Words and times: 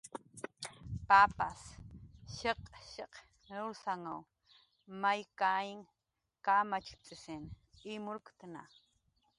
Papas 1.09 1.59
shiq'shiq' 2.35 3.23
nursanw 3.49 4.17
may 5.01 5.21
kayn 5.39 5.79
kamacht'isn 6.45 7.43
imurktna. 7.93 8.61